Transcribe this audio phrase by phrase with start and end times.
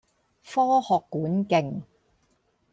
[0.43, 1.83] 科學館徑